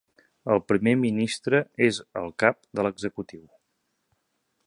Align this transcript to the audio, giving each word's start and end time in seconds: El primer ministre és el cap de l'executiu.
El 0.53 0.61
primer 0.71 0.93
ministre 1.01 1.59
és 1.89 2.01
el 2.23 2.33
cap 2.45 2.59
de 2.79 2.87
l'executiu. 2.87 3.45